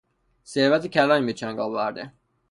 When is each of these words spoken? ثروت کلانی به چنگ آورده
ثروت 0.45 0.87
کلانی 0.87 1.25
به 1.25 1.33
چنگ 1.33 1.59
آورده 1.59 2.11